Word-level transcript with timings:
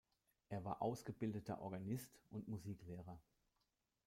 Er 0.49 0.65
war 0.65 0.81
ausgebildeter 0.81 1.61
Organist 1.61 2.17
und 2.31 2.47
Musiklehrer. 2.47 3.21